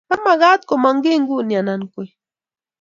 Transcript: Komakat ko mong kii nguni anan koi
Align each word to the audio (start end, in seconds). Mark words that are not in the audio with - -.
Komakat 0.09 0.61
ko 0.67 0.73
mong 0.81 0.99
kii 1.03 1.21
nguni 1.21 1.55
anan 1.59 1.81
koi 1.91 2.09